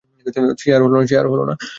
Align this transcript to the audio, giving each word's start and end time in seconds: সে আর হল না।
সে 0.61 0.69
আর 1.19 1.25
হল 1.31 1.39
না। 1.49 1.53